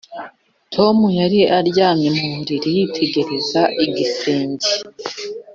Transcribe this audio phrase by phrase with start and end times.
[0.73, 4.69] tom yari aryamye mu buriri, yitegereza igisenge.